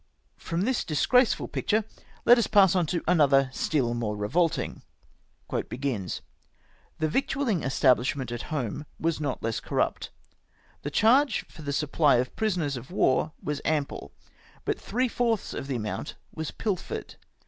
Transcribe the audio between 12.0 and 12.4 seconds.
of